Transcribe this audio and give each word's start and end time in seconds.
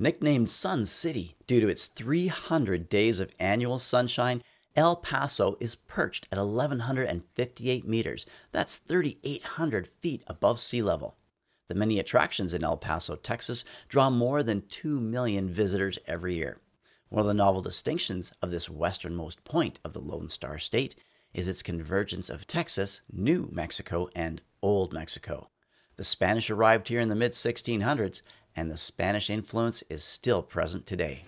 Nicknamed 0.00 0.48
Sun 0.48 0.86
City 0.86 1.36
due 1.46 1.60
to 1.60 1.68
its 1.68 1.84
300 1.84 2.88
days 2.88 3.20
of 3.20 3.34
annual 3.38 3.78
sunshine, 3.78 4.42
El 4.74 4.96
Paso 4.96 5.58
is 5.60 5.74
perched 5.74 6.26
at 6.32 6.38
1,158 6.38 7.86
meters. 7.86 8.24
That's 8.50 8.76
3,800 8.76 9.86
feet 9.86 10.22
above 10.26 10.58
sea 10.58 10.80
level. 10.80 11.18
The 11.68 11.74
many 11.74 11.98
attractions 11.98 12.54
in 12.54 12.64
El 12.64 12.78
Paso, 12.78 13.14
Texas, 13.16 13.62
draw 13.88 14.08
more 14.08 14.42
than 14.42 14.62
2 14.68 14.98
million 15.00 15.50
visitors 15.50 15.98
every 16.06 16.34
year. 16.36 16.62
One 17.10 17.20
of 17.20 17.26
the 17.26 17.34
novel 17.34 17.60
distinctions 17.60 18.32
of 18.40 18.50
this 18.50 18.70
westernmost 18.70 19.44
point 19.44 19.80
of 19.84 19.92
the 19.92 20.00
Lone 20.00 20.30
Star 20.30 20.58
State 20.58 20.94
is 21.34 21.46
its 21.46 21.62
convergence 21.62 22.30
of 22.30 22.46
Texas, 22.46 23.02
New 23.12 23.50
Mexico, 23.52 24.08
and 24.16 24.40
Old 24.62 24.94
Mexico. 24.94 25.50
The 25.96 26.04
Spanish 26.04 26.48
arrived 26.48 26.88
here 26.88 27.00
in 27.00 27.10
the 27.10 27.14
mid 27.14 27.32
1600s, 27.32 28.22
and 28.56 28.70
the 28.70 28.76
Spanish 28.76 29.30
influence 29.30 29.82
is 29.88 30.02
still 30.02 30.42
present 30.42 30.86
today. 30.86 31.24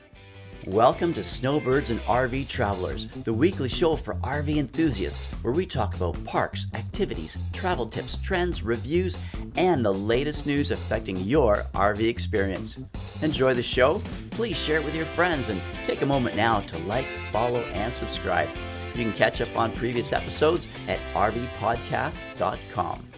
Welcome 0.66 1.12
to 1.14 1.24
Snowbirds 1.24 1.90
and 1.90 1.98
RV 2.00 2.46
Travelers, 2.46 3.06
the 3.06 3.32
weekly 3.32 3.68
show 3.68 3.96
for 3.96 4.14
RV 4.16 4.56
enthusiasts 4.58 5.32
where 5.42 5.52
we 5.52 5.66
talk 5.66 5.96
about 5.96 6.22
parks, 6.24 6.68
activities, 6.74 7.36
travel 7.52 7.86
tips, 7.86 8.16
trends, 8.18 8.62
reviews, 8.62 9.18
and 9.56 9.84
the 9.84 9.92
latest 9.92 10.46
news 10.46 10.70
affecting 10.70 11.16
your 11.16 11.64
RV 11.74 12.08
experience. 12.08 12.78
Enjoy 13.22 13.54
the 13.54 13.62
show? 13.62 14.00
Please 14.30 14.56
share 14.56 14.78
it 14.78 14.84
with 14.84 14.94
your 14.94 15.04
friends 15.04 15.48
and 15.48 15.60
take 15.84 16.02
a 16.02 16.06
moment 16.06 16.36
now 16.36 16.60
to 16.60 16.78
like, 16.80 17.06
follow, 17.06 17.60
and 17.74 17.92
subscribe. 17.92 18.48
You 18.94 19.02
can 19.02 19.12
catch 19.14 19.40
up 19.40 19.56
on 19.58 19.72
previous 19.72 20.12
episodes 20.12 20.68
at 20.88 21.00
rvpodcast.com. 21.14 23.08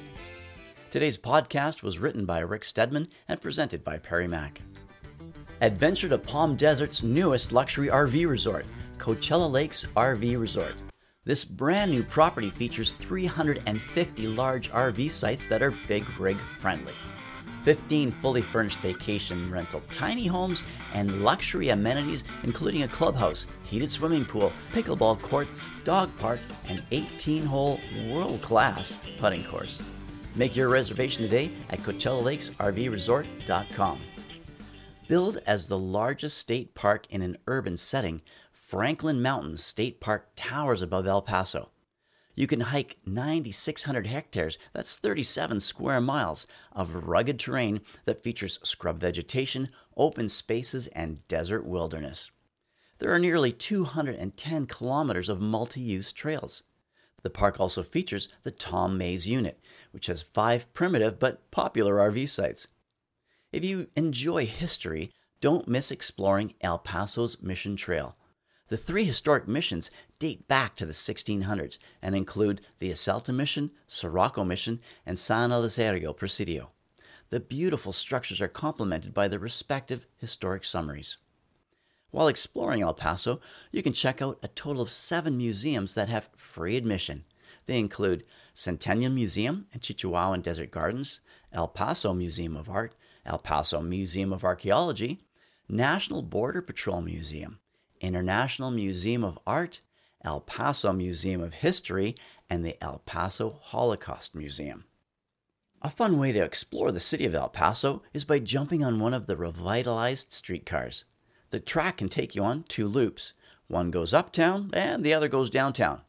Today's 0.95 1.19
podcast 1.19 1.83
was 1.83 1.99
written 1.99 2.25
by 2.25 2.39
Rick 2.39 2.65
Stedman 2.65 3.09
and 3.27 3.41
presented 3.41 3.83
by 3.83 3.99
Perry 3.99 4.29
Mack. 4.29 4.63
Adventure 5.61 6.09
to 6.09 6.19
Palm 6.19 6.55
Desert's 6.55 7.03
newest 7.03 7.51
luxury 7.51 7.89
RV 7.89 8.29
resort, 8.29 8.65
Coachella 8.97 9.51
Lakes 9.51 9.87
RV 9.97 10.41
Resort. 10.41 10.77
This 11.25 11.45
brand 11.45 11.91
new 11.91 12.05
property 12.05 12.49
features 12.49 12.93
350 12.93 14.27
large 14.29 14.71
RV 14.71 15.11
sites 15.11 15.49
that 15.49 15.63
are 15.63 15.75
big 15.89 16.09
rig 16.17 16.37
friendly. 16.61 16.95
15 17.65 18.13
fully 18.13 18.41
furnished 18.41 18.79
vacation 18.79 19.51
rental 19.51 19.83
tiny 19.91 20.29
homes 20.29 20.63
and 20.93 21.25
luxury 21.25 21.71
amenities, 21.71 22.23
including 22.45 22.85
a 22.85 22.89
clubhouse, 22.89 23.49
heated 23.65 23.91
swimming 23.91 24.25
pool, 24.25 24.53
pickleball 24.71 25.21
courts, 25.23 25.69
dog 25.83 26.17
park, 26.19 26.39
and 26.69 26.85
18 26.93 27.45
hole 27.45 27.81
world 28.07 28.41
class 28.43 28.97
putting 29.19 29.43
course. 29.43 29.83
Make 30.37 30.57
your 30.57 30.69
reservation 30.69 31.23
today 31.23 31.53
at 31.71 31.79
CoachellaLakesRVResort.com. 31.81 34.01
Billed 35.07 35.39
as 35.47 35.69
the 35.69 35.79
largest 35.79 36.39
state 36.39 36.75
park 36.75 37.07
in 37.09 37.23
an 37.23 37.37
urban 37.47 37.77
setting, 37.77 38.21
Franklin 38.51 39.23
Mountains 39.23 39.63
State 39.63 40.01
Park 40.01 40.31
towers 40.35 40.83
above 40.83 41.07
El 41.07 41.23
Paso. 41.23 41.71
You 42.35 42.49
can 42.49 42.63
hike 42.63 42.97
9,600 43.07 44.09
hectares, 44.09 44.59
that's 44.73 44.97
37 44.97 45.61
square 45.61 46.01
miles, 46.01 46.49
of 46.73 47.07
rugged 47.07 47.39
terrain 47.39 47.81
that 48.05 48.21
features 48.21 48.59
scrub 48.65 48.99
vegetation, 48.99 49.69
open 49.97 50.29
spaces, 50.29 50.89
and 50.89 51.25
desert 51.29 51.65
wilderness. 51.65 52.33
There 52.99 53.13
are 53.13 53.21
nearly 53.21 53.53
210 53.53 54.67
kilometers 54.67 55.29
of 55.29 55.41
multi 55.41 55.81
use 55.81 56.13
trails. 56.13 56.65
The 57.25 57.31
park 57.31 57.59
also 57.59 57.83
features 57.83 58.29
the 58.43 58.51
Tom 58.51 58.99
Mays 58.99 59.27
Unit, 59.27 59.59
which 59.93 60.07
has 60.07 60.23
five 60.23 60.73
primitive 60.75 61.19
but 61.19 61.51
popular 61.51 61.97
RV 61.97 62.29
sites. 62.29 62.69
If 63.51 63.65
you 63.65 63.89
enjoy 63.97 64.45
history, 64.45 65.11
don't 65.41 65.67
miss 65.67 65.91
exploring 65.91 66.55
El 66.61 66.79
Paso's 66.79 67.41
Mission 67.41 67.77
Trail. 67.77 68.17
The 68.69 68.77
three 68.77 69.05
historic 69.05 69.49
missions 69.49 69.91
date 70.19 70.47
back 70.49 70.77
to 70.77 70.85
the 70.85 70.93
1600s 70.93 71.79
and 72.03 72.15
include 72.15 72.61
the 72.79 72.91
Ysleta 72.91 73.35
Mission, 73.35 73.71
Socorro 73.89 74.45
Mission, 74.45 74.81
and 75.07 75.19
San 75.19 75.49
Elizario 75.49 76.15
Presidio. 76.15 76.73
The 77.31 77.41
beautiful 77.41 77.95
structures 77.95 78.43
are 78.43 78.49
complemented 78.49 79.15
by 79.15 79.29
the 79.29 79.39
respective 79.39 80.07
historic 80.19 80.67
summaries. 80.67 81.17
While 82.15 82.29
exploring 82.29 82.81
El 82.81 82.95
Paso, 82.95 83.41
you 83.73 83.83
can 83.83 83.93
check 83.93 84.23
out 84.23 84.39
a 84.41 84.47
total 84.47 84.83
of 84.83 84.89
seven 84.89 85.37
museums 85.37 85.95
that 85.95 86.09
have 86.09 86.29
free 86.37 86.77
admission. 86.77 87.25
They 87.67 87.77
include 87.81 88.23
Centennial 88.55 89.11
Museum 89.11 89.67
and 89.73 89.83
Chihuahuan 89.83 90.41
Desert 90.41 90.71
Gardens, 90.71 91.19
El 91.53 91.67
Paso 91.67 92.15
Museum 92.15 92.57
of 92.57 92.71
Art, 92.71 92.95
El 93.27 93.39
Paso 93.39 93.81
Museum 93.81 94.33
of 94.33 94.45
Archaeology, 94.45 95.25
National 95.69 96.23
Border 96.23 96.63
Patrol 96.63 97.01
Museum, 97.01 97.59
International 98.01 98.71
Museum 98.71 99.25
of 99.25 99.37
Art, 99.45 99.81
El 100.25 100.41
Paso 100.41 100.93
Museum 100.93 101.43
of 101.43 101.55
History, 101.55 102.15
and 102.49 102.65
the 102.65 102.81
El 102.81 103.03
Paso 103.07 103.59
Holocaust 103.61 104.37
Museum. 104.37 104.85
A 105.83 105.91
fun 105.91 106.21
way 106.21 106.31
to 106.31 106.45
explore 106.45 106.93
the 106.93 107.01
city 107.01 107.27
of 107.27 107.35
El 107.35 107.49
Paso 107.49 108.03
is 108.13 108.25
by 108.25 108.39
jumping 108.39 108.85
on 108.85 109.01
one 109.01 109.15
of 109.15 109.27
the 109.27 109.37
revitalized 109.37 110.33
streetcars. 110.33 111.07
The 111.55 111.61
track 111.61 111.99
can 111.99 112.09
take 112.09 112.35
you 112.35 112.43
on 112.43 112.65
two 112.65 112.89
loops. 112.89 113.33
One 113.69 113.93
goes 113.93 114.13
uptown 114.13 114.71
and 114.73 115.05
the 115.05 115.15
other 115.15 115.29
goes 115.29 115.51
downtown. 115.51 116.01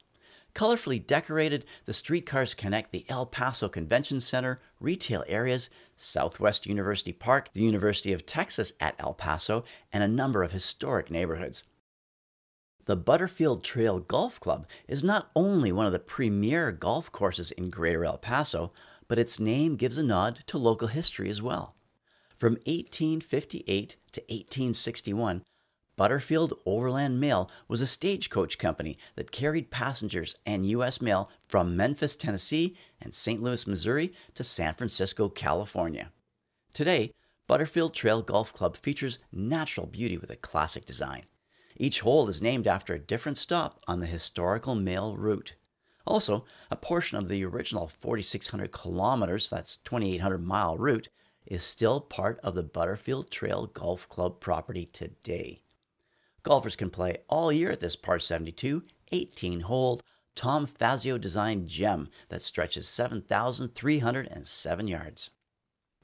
Colorfully 0.55 1.05
decorated, 1.05 1.65
the 1.85 1.93
streetcars 1.93 2.55
connect 2.55 2.91
the 2.91 3.05
El 3.09 3.27
Paso 3.27 3.69
Convention 3.69 4.19
Center, 4.19 4.59
retail 4.79 5.23
areas, 5.27 5.69
Southwest 5.95 6.65
University 6.65 7.13
Park, 7.13 7.53
the 7.53 7.61
University 7.61 8.11
of 8.11 8.25
Texas 8.25 8.73
at 8.79 8.95
El 8.97 9.13
Paso, 9.13 9.63
and 9.93 10.03
a 10.03 10.07
number 10.07 10.41
of 10.41 10.51
historic 10.51 11.11
neighborhoods. 11.11 11.61
The 12.85 12.95
Butterfield 12.95 13.63
Trail 13.63 13.99
Golf 13.99 14.39
Club 14.39 14.65
is 14.87 15.03
not 15.03 15.29
only 15.35 15.71
one 15.71 15.85
of 15.85 15.93
the 15.93 15.99
premier 15.99 16.71
golf 16.71 17.11
courses 17.11 17.51
in 17.51 17.69
Greater 17.69 18.03
El 18.03 18.17
Paso, 18.17 18.73
but 19.07 19.19
its 19.19 19.39
name 19.39 19.75
gives 19.75 19.99
a 19.99 20.03
nod 20.03 20.39
to 20.47 20.57
local 20.57 20.87
history 20.87 21.29
as 21.29 21.39
well. 21.39 21.74
From 22.37 22.53
1858 22.65 23.95
to 24.11 24.21
1861, 24.21 25.43
Butterfield 25.95 26.53
Overland 26.65 27.21
Mail 27.21 27.49
was 27.69 27.79
a 27.79 27.87
stagecoach 27.87 28.57
company 28.57 28.97
that 29.15 29.31
carried 29.31 29.71
passengers 29.71 30.35
and 30.45 30.69
U.S. 30.71 31.01
mail 31.01 31.29
from 31.47 31.77
Memphis, 31.77 32.17
Tennessee, 32.17 32.75
and 33.01 33.15
St. 33.15 33.41
Louis, 33.41 33.65
Missouri 33.65 34.13
to 34.33 34.43
San 34.43 34.73
Francisco, 34.73 35.29
California. 35.29 36.11
Today, 36.73 37.11
Butterfield 37.47 37.93
Trail 37.93 38.21
Golf 38.21 38.53
Club 38.53 38.75
features 38.75 39.19
natural 39.31 39.87
beauty 39.87 40.17
with 40.17 40.29
a 40.29 40.35
classic 40.35 40.85
design. 40.85 41.23
Each 41.77 42.01
hole 42.01 42.27
is 42.27 42.41
named 42.41 42.67
after 42.67 42.93
a 42.93 42.99
different 42.99 43.37
stop 43.37 43.79
on 43.87 44.01
the 44.01 44.07
historical 44.07 44.75
mail 44.75 45.15
route. 45.15 45.55
Also, 46.05 46.43
a 46.69 46.75
portion 46.75 47.17
of 47.17 47.29
the 47.29 47.45
original 47.45 47.87
4,600 47.87 48.73
kilometers, 48.73 49.49
that's 49.49 49.77
2,800 49.77 50.43
mile 50.43 50.77
route, 50.77 51.07
is 51.45 51.63
still 51.63 52.01
part 52.01 52.39
of 52.43 52.55
the 52.55 52.63
Butterfield 52.63 53.29
Trail 53.29 53.67
Golf 53.67 54.09
Club 54.09 54.39
property 54.39 54.89
today. 54.91 55.61
Golfers 56.43 56.75
can 56.75 56.89
play 56.89 57.17
all 57.27 57.51
year 57.51 57.71
at 57.71 57.79
this 57.79 57.95
par 57.95 58.19
72, 58.19 58.83
18 59.11 59.61
hole, 59.61 60.01
Tom 60.35 60.67
Fazio 60.67 61.17
designed 61.17 61.67
gem 61.67 62.09
that 62.29 62.41
stretches 62.41 62.87
7,307 62.87 64.87
yards. 64.87 65.29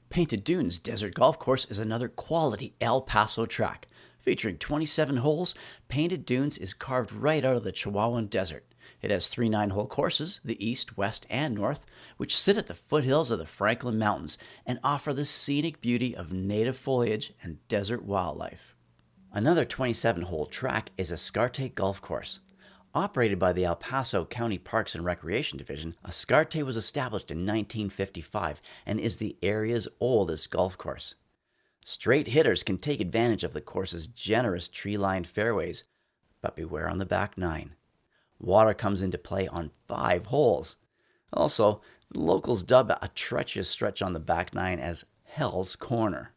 Painted 0.08 0.44
Dunes 0.44 0.78
Desert 0.78 1.14
Golf 1.14 1.38
Course 1.38 1.64
is 1.66 1.78
another 1.78 2.08
quality 2.08 2.74
El 2.80 3.02
Paso 3.02 3.46
track. 3.46 3.86
Featuring 4.20 4.58
27 4.58 5.18
holes, 5.18 5.54
Painted 5.88 6.24
Dunes 6.24 6.58
is 6.58 6.74
carved 6.74 7.12
right 7.12 7.44
out 7.44 7.56
of 7.56 7.64
the 7.64 7.72
Chihuahuan 7.72 8.30
Desert. 8.30 8.64
It 9.02 9.10
has 9.10 9.26
three 9.26 9.48
nine 9.48 9.70
hole 9.70 9.86
courses, 9.86 10.40
the 10.44 10.64
east, 10.64 10.96
west, 10.96 11.26
and 11.28 11.56
north, 11.56 11.84
which 12.16 12.36
sit 12.36 12.56
at 12.56 12.68
the 12.68 12.74
foothills 12.74 13.32
of 13.32 13.40
the 13.40 13.46
Franklin 13.46 13.98
Mountains 13.98 14.38
and 14.64 14.78
offer 14.84 15.12
the 15.12 15.24
scenic 15.24 15.80
beauty 15.80 16.14
of 16.14 16.32
native 16.32 16.78
foliage 16.78 17.32
and 17.42 17.66
desert 17.66 18.04
wildlife. 18.04 18.76
Another 19.32 19.64
27 19.64 20.22
hole 20.22 20.46
track 20.46 20.90
is 20.96 21.10
Ascarate 21.10 21.74
Golf 21.74 22.00
Course. 22.00 22.40
Operated 22.94 23.38
by 23.38 23.52
the 23.52 23.64
El 23.64 23.76
Paso 23.76 24.26
County 24.26 24.58
Parks 24.58 24.94
and 24.94 25.04
Recreation 25.04 25.58
Division, 25.58 25.96
Ascarate 26.04 26.62
was 26.62 26.76
established 26.76 27.30
in 27.30 27.38
1955 27.38 28.60
and 28.86 29.00
is 29.00 29.16
the 29.16 29.36
area's 29.42 29.88
oldest 29.98 30.50
golf 30.50 30.78
course. 30.78 31.16
Straight 31.84 32.28
hitters 32.28 32.62
can 32.62 32.78
take 32.78 33.00
advantage 33.00 33.42
of 33.42 33.54
the 33.54 33.60
course's 33.60 34.06
generous 34.06 34.68
tree 34.68 34.96
lined 34.96 35.26
fairways, 35.26 35.84
but 36.40 36.54
beware 36.54 36.88
on 36.88 36.98
the 36.98 37.06
back 37.06 37.36
nine. 37.36 37.74
Water 38.42 38.74
comes 38.74 39.00
into 39.02 39.16
play 39.16 39.46
on 39.46 39.70
five 39.86 40.26
holes. 40.26 40.76
Also, 41.32 41.80
the 42.10 42.20
locals 42.20 42.64
dub 42.64 42.90
a 42.90 43.08
treacherous 43.14 43.70
stretch 43.70 44.02
on 44.02 44.12
the 44.12 44.20
back 44.20 44.52
nine 44.52 44.80
as 44.80 45.06
Hell's 45.22 45.76
Corner. 45.76 46.32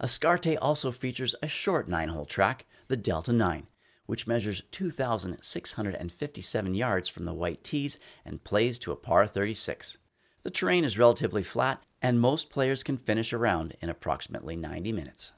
Ascarate 0.00 0.56
also 0.62 0.92
features 0.92 1.34
a 1.42 1.48
short 1.48 1.88
nine 1.88 2.10
hole 2.10 2.26
track, 2.26 2.66
the 2.86 2.96
Delta 2.96 3.32
9, 3.32 3.66
which 4.06 4.26
measures 4.26 4.62
2,657 4.70 6.74
yards 6.74 7.08
from 7.08 7.24
the 7.24 7.34
white 7.34 7.64
tees 7.64 7.98
and 8.24 8.44
plays 8.44 8.78
to 8.78 8.92
a 8.92 8.96
par 8.96 9.26
36. 9.26 9.98
The 10.44 10.50
terrain 10.50 10.84
is 10.84 10.98
relatively 10.98 11.42
flat, 11.42 11.82
and 12.00 12.20
most 12.20 12.50
players 12.50 12.82
can 12.82 12.98
finish 12.98 13.32
a 13.32 13.38
round 13.38 13.76
in 13.80 13.88
approximately 13.88 14.56
90 14.56 14.92
minutes. 14.92 15.32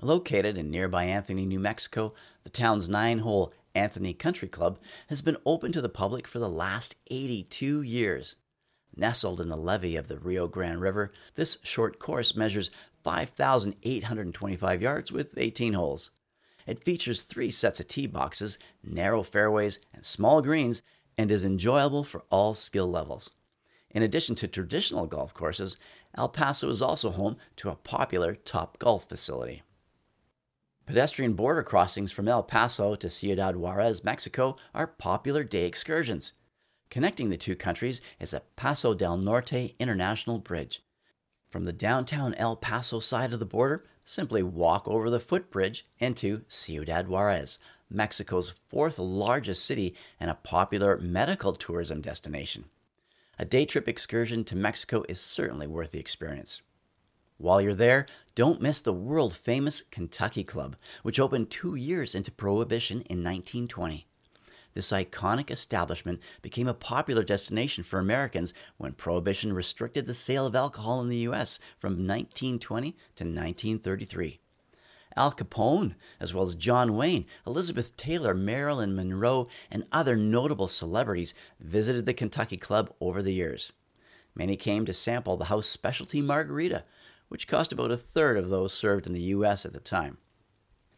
Located 0.00 0.58
in 0.58 0.70
nearby 0.70 1.04
Anthony, 1.04 1.46
New 1.46 1.60
Mexico, 1.60 2.12
the 2.42 2.50
town's 2.50 2.88
nine 2.88 3.20
hole 3.20 3.52
Anthony 3.76 4.14
Country 4.14 4.48
Club 4.48 4.78
has 5.08 5.20
been 5.20 5.36
open 5.44 5.70
to 5.72 5.82
the 5.82 5.90
public 5.90 6.26
for 6.26 6.38
the 6.38 6.48
last 6.48 6.96
82 7.08 7.82
years. 7.82 8.34
Nestled 8.96 9.38
in 9.38 9.50
the 9.50 9.56
levee 9.56 9.96
of 9.96 10.08
the 10.08 10.18
Rio 10.18 10.48
Grande 10.48 10.80
River, 10.80 11.12
this 11.34 11.58
short 11.62 11.98
course 11.98 12.34
measures 12.34 12.70
5,825 13.04 14.82
yards 14.82 15.12
with 15.12 15.36
18 15.36 15.74
holes. 15.74 16.10
It 16.66 16.82
features 16.82 17.20
three 17.20 17.50
sets 17.50 17.78
of 17.78 17.86
tee 17.86 18.06
boxes, 18.06 18.58
narrow 18.82 19.22
fairways, 19.22 19.78
and 19.92 20.06
small 20.06 20.40
greens, 20.40 20.80
and 21.18 21.30
is 21.30 21.44
enjoyable 21.44 22.02
for 22.02 22.24
all 22.30 22.54
skill 22.54 22.90
levels. 22.90 23.30
In 23.90 24.02
addition 24.02 24.34
to 24.36 24.48
traditional 24.48 25.06
golf 25.06 25.34
courses, 25.34 25.76
El 26.16 26.30
Paso 26.30 26.70
is 26.70 26.80
also 26.80 27.10
home 27.10 27.36
to 27.56 27.68
a 27.68 27.76
popular 27.76 28.34
Top 28.34 28.78
Golf 28.78 29.06
facility. 29.06 29.62
Pedestrian 30.86 31.32
border 31.32 31.64
crossings 31.64 32.12
from 32.12 32.28
El 32.28 32.44
Paso 32.44 32.94
to 32.94 33.10
Ciudad 33.10 33.56
Juarez, 33.56 34.04
Mexico, 34.04 34.56
are 34.72 34.86
popular 34.86 35.42
day 35.42 35.66
excursions. 35.66 36.32
Connecting 36.90 37.28
the 37.28 37.36
two 37.36 37.56
countries 37.56 38.00
is 38.20 38.30
the 38.30 38.42
Paso 38.54 38.94
del 38.94 39.16
Norte 39.16 39.74
International 39.80 40.38
Bridge. 40.38 40.84
From 41.48 41.64
the 41.64 41.72
downtown 41.72 42.34
El 42.34 42.54
Paso 42.54 43.00
side 43.00 43.32
of 43.32 43.40
the 43.40 43.44
border, 43.44 43.84
simply 44.04 44.44
walk 44.44 44.86
over 44.86 45.10
the 45.10 45.18
footbridge 45.18 45.84
into 45.98 46.42
Ciudad 46.46 47.08
Juarez, 47.08 47.58
Mexico's 47.90 48.54
fourth 48.68 49.00
largest 49.00 49.64
city 49.64 49.92
and 50.20 50.30
a 50.30 50.34
popular 50.34 50.98
medical 50.98 51.52
tourism 51.54 52.00
destination. 52.00 52.66
A 53.40 53.44
day 53.44 53.66
trip 53.66 53.88
excursion 53.88 54.44
to 54.44 54.54
Mexico 54.54 55.04
is 55.08 55.20
certainly 55.20 55.66
worth 55.66 55.90
the 55.90 55.98
experience. 55.98 56.62
While 57.38 57.60
you're 57.60 57.74
there, 57.74 58.06
don't 58.34 58.62
miss 58.62 58.80
the 58.80 58.94
world 58.94 59.36
famous 59.36 59.82
Kentucky 59.90 60.42
Club, 60.42 60.76
which 61.02 61.20
opened 61.20 61.50
two 61.50 61.74
years 61.74 62.14
into 62.14 62.30
Prohibition 62.30 62.98
in 63.02 63.22
1920. 63.22 64.06
This 64.72 64.90
iconic 64.90 65.50
establishment 65.50 66.20
became 66.42 66.68
a 66.68 66.74
popular 66.74 67.22
destination 67.22 67.82
for 67.82 67.98
Americans 67.98 68.52
when 68.76 68.92
Prohibition 68.92 69.52
restricted 69.52 70.06
the 70.06 70.14
sale 70.14 70.46
of 70.46 70.54
alcohol 70.54 71.00
in 71.00 71.08
the 71.08 71.16
U.S. 71.28 71.58
from 71.78 71.92
1920 71.92 72.92
to 72.92 73.24
1933. 73.24 74.40
Al 75.16 75.32
Capone, 75.32 75.94
as 76.20 76.34
well 76.34 76.44
as 76.44 76.54
John 76.54 76.94
Wayne, 76.94 77.24
Elizabeth 77.46 77.96
Taylor, 77.96 78.34
Marilyn 78.34 78.94
Monroe, 78.94 79.48
and 79.70 79.84
other 79.90 80.14
notable 80.14 80.68
celebrities 80.68 81.34
visited 81.58 82.04
the 82.04 82.12
Kentucky 82.12 82.58
Club 82.58 82.92
over 83.00 83.22
the 83.22 83.32
years. 83.32 83.72
Many 84.34 84.56
came 84.56 84.84
to 84.84 84.92
sample 84.92 85.38
the 85.38 85.46
house 85.46 85.66
specialty 85.66 86.20
margarita, 86.20 86.84
which 87.28 87.48
cost 87.48 87.72
about 87.72 87.90
a 87.90 87.96
third 87.96 88.36
of 88.36 88.48
those 88.48 88.72
served 88.72 89.06
in 89.06 89.12
the 89.12 89.20
U.S. 89.22 89.64
at 89.66 89.72
the 89.72 89.80
time. 89.80 90.18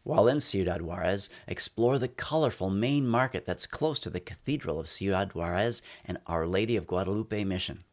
While 0.03 0.27
in 0.27 0.39
Ciudad 0.39 0.81
Juarez, 0.81 1.29
explore 1.47 1.99
the 1.99 2.07
colorful 2.07 2.69
main 2.69 3.07
market 3.07 3.45
that's 3.45 3.67
close 3.67 3.99
to 4.01 4.09
the 4.09 4.19
Cathedral 4.19 4.79
of 4.79 4.87
Ciudad 4.87 5.35
Juarez 5.35 5.81
and 6.05 6.17
Our 6.25 6.47
Lady 6.47 6.75
of 6.75 6.87
Guadalupe 6.87 7.43
Mission. 7.43 7.83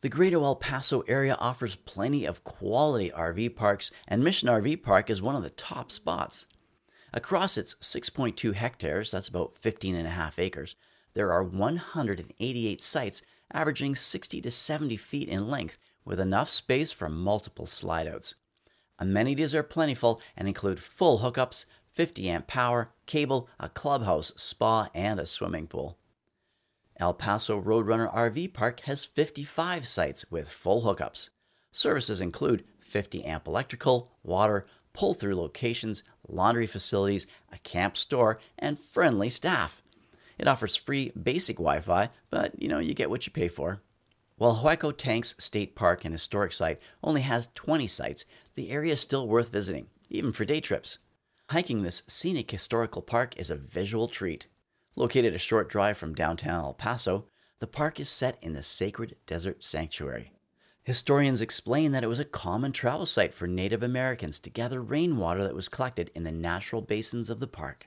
The 0.00 0.08
Greater 0.08 0.42
El 0.42 0.56
Paso 0.56 1.02
area 1.02 1.36
offers 1.38 1.76
plenty 1.76 2.24
of 2.24 2.42
quality 2.42 3.10
RV 3.10 3.54
parks, 3.54 3.92
and 4.08 4.24
Mission 4.24 4.48
RV 4.48 4.82
Park 4.82 5.08
is 5.10 5.22
one 5.22 5.36
of 5.36 5.44
the 5.44 5.50
top 5.50 5.92
spots. 5.92 6.46
Across 7.12 7.58
its 7.58 7.76
6.2 7.80 8.54
hectares, 8.54 9.10
that's 9.12 9.28
about 9.28 9.56
15 9.60 9.94
and 9.94 10.06
a 10.06 10.10
half 10.10 10.38
acres, 10.38 10.74
there 11.14 11.30
are 11.30 11.44
188 11.44 12.82
sites 12.82 13.22
averaging 13.52 13.94
60 13.94 14.40
to 14.40 14.50
70 14.50 14.96
feet 14.96 15.28
in 15.28 15.48
length 15.48 15.78
with 16.04 16.20
enough 16.20 16.48
space 16.48 16.92
for 16.92 17.08
multiple 17.08 17.66
slideouts. 17.66 18.34
Amenities 18.98 19.54
are 19.54 19.62
plentiful 19.62 20.20
and 20.36 20.46
include 20.46 20.80
full 20.80 21.20
hookups, 21.20 21.64
50 21.92 22.28
amp 22.28 22.46
power, 22.46 22.90
cable, 23.06 23.48
a 23.58 23.68
clubhouse, 23.68 24.32
spa, 24.36 24.88
and 24.94 25.20
a 25.20 25.26
swimming 25.26 25.66
pool. 25.66 25.98
El 26.98 27.14
Paso 27.14 27.60
Roadrunner 27.60 28.14
RV 28.14 28.52
Park 28.52 28.80
has 28.80 29.04
55 29.04 29.88
sites 29.88 30.30
with 30.30 30.48
full 30.48 30.82
hookups. 30.82 31.30
Services 31.72 32.20
include 32.20 32.64
50 32.80 33.24
amp 33.24 33.46
electrical, 33.46 34.12
water, 34.22 34.66
pull 34.92 35.14
through 35.14 35.34
locations, 35.34 36.02
laundry 36.28 36.66
facilities, 36.66 37.26
a 37.50 37.58
camp 37.58 37.96
store, 37.96 38.38
and 38.58 38.78
friendly 38.78 39.30
staff. 39.30 39.82
It 40.38 40.48
offers 40.48 40.76
free 40.76 41.12
basic 41.20 41.56
Wi 41.56 41.80
Fi, 41.80 42.10
but 42.30 42.60
you 42.60 42.68
know, 42.68 42.78
you 42.78 42.94
get 42.94 43.10
what 43.10 43.26
you 43.26 43.32
pay 43.32 43.48
for. 43.48 43.80
While 44.42 44.56
Hueco 44.56 44.90
Tanks 44.90 45.36
State 45.38 45.76
Park 45.76 46.04
and 46.04 46.12
Historic 46.12 46.52
Site 46.52 46.80
only 47.00 47.20
has 47.20 47.50
20 47.54 47.86
sites, 47.86 48.24
the 48.56 48.70
area 48.72 48.94
is 48.94 49.00
still 49.00 49.28
worth 49.28 49.52
visiting, 49.52 49.86
even 50.10 50.32
for 50.32 50.44
day 50.44 50.60
trips. 50.60 50.98
Hiking 51.50 51.82
this 51.82 52.02
scenic 52.08 52.50
historical 52.50 53.02
park 53.02 53.36
is 53.36 53.52
a 53.52 53.56
visual 53.56 54.08
treat. 54.08 54.48
Located 54.96 55.32
a 55.32 55.38
short 55.38 55.70
drive 55.70 55.96
from 55.96 56.16
downtown 56.16 56.64
El 56.64 56.74
Paso, 56.74 57.26
the 57.60 57.68
park 57.68 58.00
is 58.00 58.08
set 58.08 58.36
in 58.42 58.52
the 58.52 58.64
sacred 58.64 59.14
desert 59.26 59.62
sanctuary. 59.62 60.32
Historians 60.82 61.40
explain 61.40 61.92
that 61.92 62.02
it 62.02 62.08
was 62.08 62.18
a 62.18 62.24
common 62.24 62.72
travel 62.72 63.06
site 63.06 63.32
for 63.32 63.46
Native 63.46 63.84
Americans 63.84 64.40
to 64.40 64.50
gather 64.50 64.82
rainwater 64.82 65.44
that 65.44 65.54
was 65.54 65.68
collected 65.68 66.10
in 66.16 66.24
the 66.24 66.32
natural 66.32 66.82
basins 66.82 67.30
of 67.30 67.38
the 67.38 67.46
park. 67.46 67.86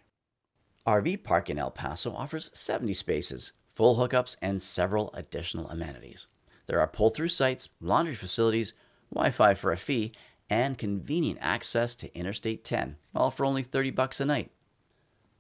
RV 0.88 1.22
Park 1.25 1.50
in 1.50 1.60
El 1.60 1.72
Paso 1.72 2.16
offers 2.16 2.50
70 2.54 2.94
spaces, 2.94 3.52
full 3.74 3.98
hookups, 3.98 4.38
and 4.42 4.63
several 4.63 5.13
additional 5.13 5.69
amenities. 5.69 6.28
There 6.67 6.79
are 6.79 6.88
pull 6.88 7.09
through 7.09 7.29
sites, 7.29 7.69
laundry 7.79 8.15
facilities, 8.15 8.73
Wi 9.13 9.31
Fi 9.31 9.53
for 9.53 9.71
a 9.71 9.77
fee, 9.77 10.13
and 10.50 10.77
convenient 10.77 11.39
access 11.41 11.95
to 11.95 12.17
Interstate 12.17 12.63
10, 12.63 12.97
all 13.13 13.31
for 13.31 13.45
only 13.45 13.63
30 13.63 13.91
bucks 13.91 14.19
a 14.19 14.25
night. 14.25 14.51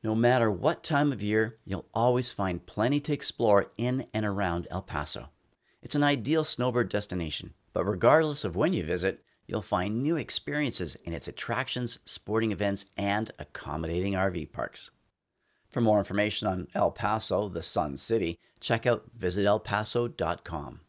No 0.03 0.13
matter 0.15 0.51
what 0.51 0.83
time 0.83 1.11
of 1.11 1.23
year, 1.23 1.57
you'll 1.65 1.87
always 1.93 2.31
find 2.31 2.65
plenty 2.65 2.99
to 3.01 3.13
explore 3.13 3.71
in 3.77 4.05
and 4.13 4.25
around 4.25 4.67
El 4.69 4.83
Paso. 4.83 5.29
It's 5.81 5.95
an 5.95 6.03
ideal 6.03 6.43
snowbird 6.43 6.89
destination, 6.89 7.53
but 7.73 7.85
regardless 7.85 8.43
of 8.43 8.55
when 8.55 8.73
you 8.73 8.83
visit, 8.83 9.23
you'll 9.47 9.61
find 9.61 10.01
new 10.01 10.15
experiences 10.15 10.95
in 11.05 11.13
its 11.13 11.27
attractions, 11.27 11.99
sporting 12.05 12.51
events, 12.51 12.85
and 12.97 13.31
accommodating 13.39 14.13
RV 14.13 14.51
parks. 14.51 14.91
For 15.69 15.81
more 15.81 15.99
information 15.99 16.47
on 16.47 16.67
El 16.73 16.91
Paso, 16.91 17.49
the 17.49 17.61
Sun 17.61 17.97
City, 17.97 18.39
check 18.59 18.85
out 18.85 19.17
visitelpaso.com. 19.17 20.79